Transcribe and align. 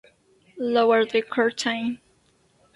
Lower 0.57 1.05
the 1.05 1.21
curtain. 1.21 2.01